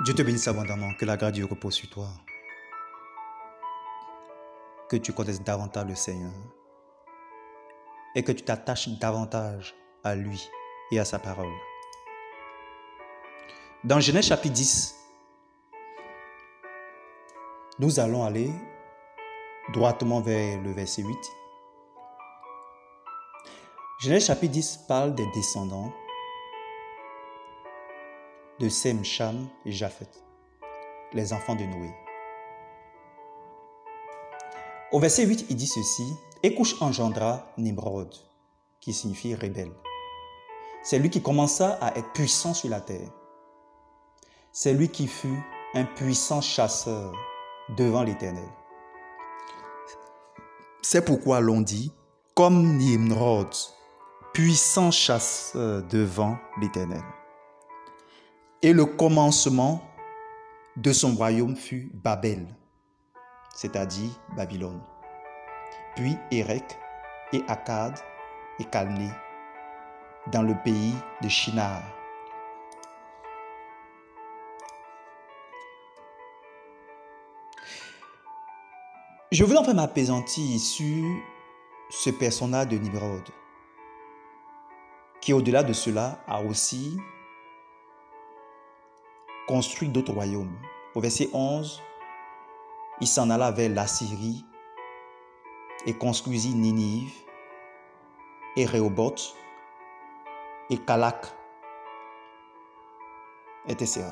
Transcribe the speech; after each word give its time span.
Dieu 0.00 0.12
te 0.12 0.22
bénisse 0.22 0.48
abondamment, 0.48 0.92
que 0.94 1.04
la 1.04 1.16
grâce 1.16 1.32
du 1.32 1.44
repose 1.44 1.74
sur 1.74 1.88
toi. 1.88 2.08
Que 4.88 4.96
tu 4.96 5.12
connaisses 5.12 5.42
davantage 5.42 5.86
le 5.86 5.94
Seigneur 5.94 6.32
et 8.16 8.24
que 8.24 8.32
tu 8.32 8.42
t'attaches 8.42 8.88
davantage 8.98 9.74
à 10.02 10.16
lui 10.16 10.50
et 10.90 10.98
à 10.98 11.04
sa 11.04 11.20
parole. 11.20 11.52
Dans 13.84 14.00
Genèse 14.00 14.26
chapitre 14.26 14.54
10, 14.54 14.96
nous 17.78 18.00
allons 18.00 18.24
aller 18.24 18.50
droitement 19.72 20.20
vers 20.20 20.60
le 20.60 20.72
verset 20.72 21.02
8. 21.02 21.16
Genèse 24.00 24.26
chapitre 24.26 24.52
10 24.52 24.80
parle 24.88 25.14
des 25.14 25.26
descendants 25.34 25.92
de 28.64 28.70
Sem, 28.70 29.02
et 29.66 29.72
Japheth, 29.72 30.24
les 31.12 31.34
enfants 31.34 31.54
de 31.54 31.64
Noé. 31.64 31.94
Au 34.90 34.98
verset 34.98 35.26
8, 35.26 35.46
il 35.50 35.56
dit 35.56 35.66
ceci 35.66 36.14
Et 36.42 36.54
couche 36.54 36.80
engendra 36.80 37.46
Nimrod, 37.58 38.08
qui 38.80 38.94
signifie 38.94 39.34
rebelle. 39.34 39.72
C'est 40.82 40.98
lui 40.98 41.10
qui 41.10 41.20
commença 41.20 41.72
à 41.82 41.94
être 41.98 42.10
puissant 42.14 42.54
sur 42.54 42.70
la 42.70 42.80
terre. 42.80 43.10
C'est 44.50 44.72
lui 44.72 44.88
qui 44.88 45.08
fut 45.08 45.42
un 45.74 45.84
puissant 45.84 46.40
chasseur 46.40 47.12
devant 47.76 48.02
l'Éternel. 48.02 48.48
C'est 50.80 51.04
pourquoi 51.04 51.40
l'on 51.40 51.60
dit, 51.60 51.92
comme 52.34 52.78
Nimrod, 52.78 53.54
puissant 54.32 54.90
chasseur 54.90 55.82
devant 55.82 56.38
l'Éternel. 56.62 57.02
Et 58.64 58.72
le 58.72 58.86
commencement 58.86 59.86
de 60.78 60.90
son 60.94 61.14
royaume 61.16 61.54
fut 61.54 61.90
Babel, 61.92 62.46
c'est-à-dire 63.54 64.08
Babylone. 64.38 64.80
Puis 65.94 66.16
Érec 66.30 66.78
et 67.34 67.42
Akkad 67.46 67.98
et 68.58 68.64
Calné 68.64 69.10
dans 70.32 70.40
le 70.40 70.54
pays 70.64 70.94
de 71.20 71.28
Shinar. 71.28 71.82
Je 79.30 79.44
vous 79.44 79.56
en 79.56 79.64
faire 79.64 79.74
m'apaisantir 79.74 80.58
sur 80.58 81.04
ce 81.90 82.08
personnage 82.08 82.68
de 82.68 82.78
Nimrod, 82.78 83.28
qui 85.20 85.34
au-delà 85.34 85.62
de 85.62 85.74
cela 85.74 86.18
a 86.26 86.40
aussi 86.40 86.96
construit 89.46 89.88
d'autres 89.88 90.12
royaumes. 90.12 90.56
Au 90.94 91.00
verset 91.00 91.28
11, 91.32 91.82
il 93.00 93.06
s'en 93.06 93.30
alla 93.30 93.50
vers 93.50 93.70
l'Assyrie 93.70 94.44
et 95.86 95.94
construisit 95.94 96.54
Ninive 96.54 97.12
et 98.56 98.66
Rehoboth 98.66 99.34
et 100.70 100.78
Kalak, 100.78 101.26
etc. 103.68 104.04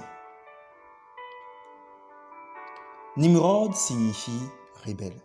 Nimrod 3.16 3.74
signifie 3.74 4.48
rebelle. 4.84 5.20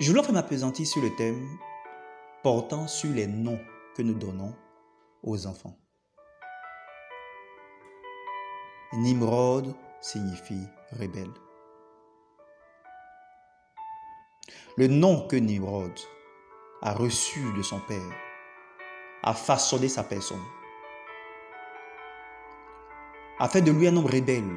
Je 0.00 0.10
voulais 0.10 0.22
faire 0.22 0.86
sur 0.86 1.02
le 1.02 1.14
thème 1.14 1.46
portant 2.42 2.88
sur 2.88 3.10
les 3.10 3.26
noms 3.26 3.60
que 3.94 4.02
nous 4.02 4.14
donnons 4.14 4.54
aux 5.22 5.46
enfants. 5.46 5.76
Nimrod 8.94 9.74
signifie 10.00 10.66
rebelle. 10.98 11.32
Le 14.76 14.86
nom 14.88 15.26
que 15.28 15.36
Nimrod 15.36 15.98
a 16.82 16.92
reçu 16.92 17.40
de 17.56 17.62
son 17.62 17.80
père 17.80 18.12
a 19.22 19.34
façonné 19.34 19.88
sa 19.88 20.02
personne, 20.02 20.42
a 23.38 23.48
fait 23.48 23.62
de 23.62 23.70
lui 23.70 23.86
un 23.86 23.96
homme 23.96 24.06
rebelle 24.06 24.56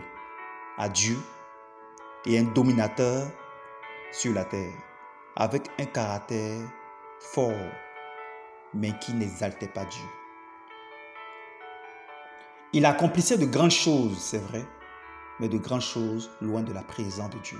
à 0.77 0.89
Dieu 0.89 1.17
et 2.25 2.39
un 2.39 2.43
dominateur 2.43 3.27
sur 4.11 4.33
la 4.33 4.43
terre, 4.43 4.73
avec 5.35 5.69
un 5.79 5.85
caractère 5.85 6.61
fort, 7.33 7.71
mais 8.73 8.97
qui 8.99 9.13
n'exaltait 9.13 9.67
pas 9.67 9.85
Dieu. 9.85 10.09
Il 12.73 12.85
accomplissait 12.85 13.37
de 13.37 13.45
grandes 13.45 13.71
choses, 13.71 14.17
c'est 14.17 14.39
vrai, 14.39 14.65
mais 15.39 15.47
de 15.47 15.57
grandes 15.57 15.81
choses 15.81 16.29
loin 16.41 16.61
de 16.61 16.73
la 16.73 16.83
présence 16.83 17.29
de 17.29 17.39
Dieu. 17.39 17.59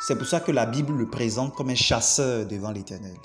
C'est 0.00 0.16
pour 0.16 0.26
ça 0.26 0.40
que 0.40 0.52
la 0.52 0.66
Bible 0.66 0.94
le 0.94 1.08
présente 1.08 1.54
comme 1.54 1.70
un 1.70 1.74
chasseur 1.74 2.46
devant 2.46 2.70
l'Éternel. 2.70 3.16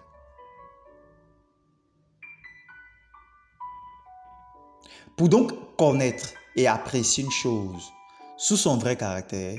Pour 5.15 5.29
donc 5.29 5.51
connaître 5.77 6.33
et 6.55 6.67
apprécier 6.67 7.23
une 7.23 7.31
chose 7.31 7.91
sous 8.37 8.57
son 8.57 8.77
vrai 8.77 8.95
caractère, 8.95 9.57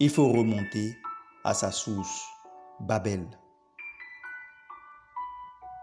il 0.00 0.10
faut 0.10 0.28
remonter 0.28 0.98
à 1.44 1.52
sa 1.52 1.70
source, 1.70 2.26
Babel. 2.80 3.28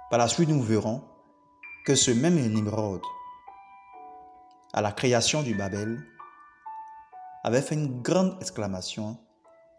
Par 0.09 0.17
la 0.17 0.27
suite, 0.27 0.49
nous 0.49 0.61
verrons 0.61 1.07
que 1.85 1.93
ce 1.93 2.09
même 2.09 2.35
Nimrod, 2.35 3.01
à 4.73 4.81
la 4.81 4.91
création 4.91 5.43
du 5.43 5.53
Babel, 5.53 6.03
avait 7.43 7.61
fait 7.61 7.75
une 7.75 8.01
grande 8.01 8.37
exclamation, 8.41 9.19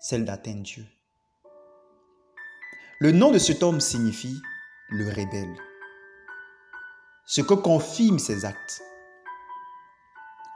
celle 0.01 0.25
d'atteindre 0.25 0.63
Dieu. 0.63 0.87
Le 3.01 3.11
nom 3.11 3.33
de 3.33 3.39
cet 3.39 3.65
homme 3.65 3.81
signifie 3.81 4.41
le 4.89 5.09
rebelle, 5.09 5.57
ce 7.27 7.41
que 7.41 7.55
confirme 7.55 8.21
ses 8.21 8.45
actes. 8.45 8.83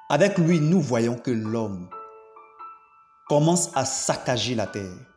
Avec 0.08 0.38
lui, 0.38 0.60
nous 0.60 0.80
voyons 0.80 1.16
que 1.16 1.32
l'homme 1.32 1.90
commence 3.28 3.76
à 3.76 3.84
saccager 3.84 4.54
la 4.54 4.68
terre 4.68 5.15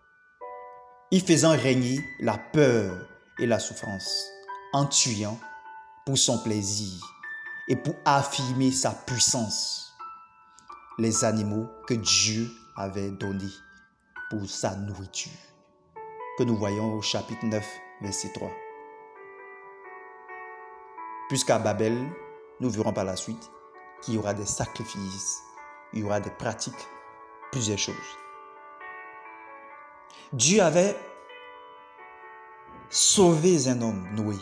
y 1.12 1.20
faisant 1.20 1.58
régner 1.58 2.00
la 2.20 2.38
peur 2.38 2.96
et 3.40 3.47
la 3.47 3.59
souffrance, 3.59 4.30
en 4.74 4.86
tuant 4.86 5.40
pour 6.06 6.18
son 6.18 6.38
plaisir 6.44 7.03
et 7.68 7.75
pour 7.75 7.96
affirmer 8.06 8.72
sa 8.72 8.92
puissance 8.92 9.97
les 11.00 11.24
animaux 11.24 11.68
que 11.88 11.96
Dieu 11.96 12.52
avait 12.75 13.09
donnés 13.12 13.53
pour 14.30 14.47
sa 14.47 14.75
nourriture, 14.75 15.31
que 16.38 16.44
nous 16.44 16.56
voyons 16.56 16.94
au 16.94 17.02
chapitre 17.02 17.46
9, 17.46 17.66
verset 18.02 18.31
3. 18.34 18.52
Puisqu'à 21.30 21.58
Babel, 21.58 21.97
nous 22.59 22.70
verrons 22.70 22.94
par 22.94 23.06
la 23.06 23.16
suite 23.16 23.50
qu'il 24.02 24.16
y 24.16 24.18
aura 24.18 24.34
des 24.34 24.46
sacrifices, 24.46 25.38
il 25.94 26.00
y 26.02 26.03
aura 26.03 26.20
des 26.20 26.31
pratiques, 26.31 26.88
plusieurs 27.52 27.80
choses. 27.80 27.96
Dieu 30.34 30.62
avait 30.62 30.95
sauvé 32.90 33.67
un 33.67 33.81
homme, 33.81 34.07
Noé. 34.13 34.35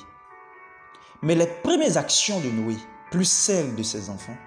Mais 1.21 1.33
les 1.33 1.47
premières 1.47 1.95
actions 1.95 2.41
de 2.41 2.49
Noé, 2.49 2.75
plus 3.09 3.23
celles 3.23 3.73
de 3.73 3.83
ses 3.83 4.09
enfants, 4.09 4.37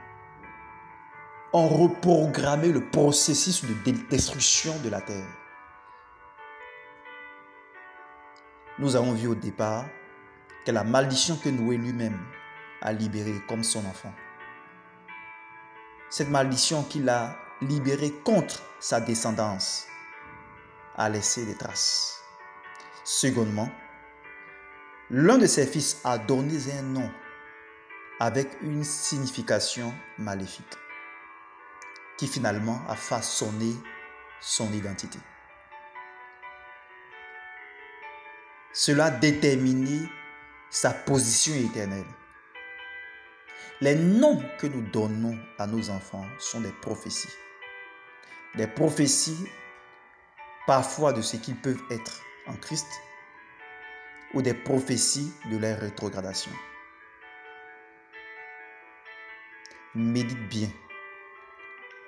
ont 1.54 1.66
reprogrammé 1.66 2.68
le 2.68 2.90
processus 2.90 3.64
de 3.64 3.90
destruction 4.10 4.78
de 4.84 4.90
la 4.90 5.00
terre. 5.00 5.26
Nous 8.78 8.94
avons 8.94 9.12
vu 9.12 9.26
au 9.26 9.34
départ 9.34 9.86
que 10.66 10.72
la 10.72 10.84
malédiction 10.84 11.36
que 11.36 11.48
Noé 11.48 11.78
lui-même 11.78 12.20
a 12.82 12.93
libérée 12.93 13.40
comme 13.48 13.64
son 13.64 13.84
enfant, 13.86 14.12
cette 16.10 16.28
malédiction 16.28 16.82
qu'il 16.82 17.08
a 17.08 17.34
libérée 17.62 18.12
contre 18.25 18.62
sa 18.78 19.00
descendance, 19.00 19.89
a 21.00 21.08
laissé 21.08 21.47
des 21.47 21.55
traces. 21.55 22.23
Secondement, 23.05 23.70
l'un 25.08 25.38
de 25.38 25.47
ses 25.47 25.67
fils 25.67 25.99
a 26.05 26.19
donné 26.19 26.58
un 26.79 26.82
nom 26.82 27.11
avec 28.20 28.49
une 28.61 28.85
signification 28.85 29.94
maléfique 30.19 30.76
qui 32.19 32.26
finalement 32.26 32.82
a 32.87 32.94
façonné 32.97 33.75
son 34.43 34.70
identité. 34.75 35.19
Cela 38.75 39.06
a 39.06 39.11
sa 40.69 40.91
position 40.91 41.55
éternelle. 41.55 42.05
Les 43.81 43.94
noms 43.94 44.44
que 44.58 44.67
nous 44.67 44.82
donnons 44.82 45.38
à 45.58 45.67
nos 45.67 45.88
enfants 45.88 46.26
sont 46.38 46.61
des 46.61 46.73
prophéties. 46.82 47.35
Des 48.56 48.67
prophéties 48.67 49.49
parfois 50.66 51.12
de 51.12 51.22
ce 51.22 51.36
qu'ils 51.36 51.60
peuvent 51.60 51.82
être 51.90 52.22
en 52.46 52.56
Christ, 52.56 52.86
ou 54.34 54.42
des 54.42 54.54
prophéties 54.54 55.32
de 55.50 55.56
leur 55.56 55.78
rétrogradation. 55.78 56.52
Médite 59.94 60.48
bien 60.48 60.70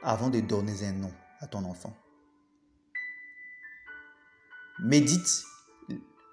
avant 0.02 0.30
de 0.30 0.40
donner 0.40 0.84
un 0.84 0.92
nom 0.92 1.12
à 1.40 1.46
ton 1.46 1.64
enfant. 1.64 1.96
Médite 4.78 5.44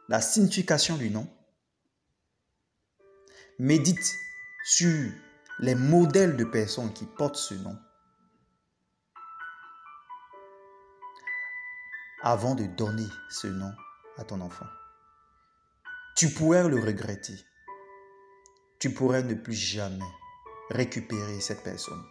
la 0.07 0.21
signification 0.21 0.98
du 0.98 1.10
nom. 1.10 1.27
Médite 3.57 4.16
sur 4.63 5.12
les 5.60 5.75
modèles 5.75 6.38
de 6.38 6.44
personnes 6.45 6.94
qui 6.94 7.06
portent 7.06 7.36
ce 7.36 7.56
nom. 7.56 7.77
Avant 12.21 12.54
de 12.54 12.66
donner 12.66 13.07
ce 13.30 13.48
nom 13.48 13.71
à 14.18 14.25
ton 14.25 14.42
enfant. 14.42 14.66
Tu 16.18 16.30
pourrais 16.30 16.68
le 16.68 16.80
regretter. 16.80 17.36
Tu 18.77 18.94
pourrais 18.94 19.24
ne 19.24 19.36
plus 19.36 19.54
jamais 19.54 20.04
récupérer 20.69 21.39
cette 21.39 21.63
personne. 21.63 22.04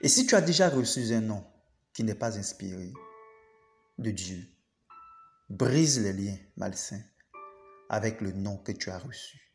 Et 0.00 0.08
si 0.08 0.26
tu 0.26 0.36
as 0.36 0.40
déjà 0.40 0.68
reçu 0.68 1.12
un 1.12 1.20
nom 1.20 1.44
qui 1.92 2.04
n'est 2.04 2.14
pas 2.14 2.38
inspiré 2.38 2.92
de 3.98 4.10
Dieu, 4.12 4.46
brise 5.48 6.00
les 6.00 6.12
liens 6.12 6.38
malsains 6.56 7.02
avec 7.88 8.20
le 8.20 8.30
nom 8.30 8.56
que 8.58 8.72
tu 8.72 8.90
as 8.90 8.98
reçu. 8.98 9.45